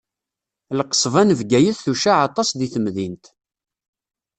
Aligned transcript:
Lqesba 0.79 1.21
n 1.23 1.35
Bgayet 1.39 1.79
tucaɛ 1.85 2.19
aṭas 2.27 2.49
deg 2.59 2.71
temdint. 2.73 3.25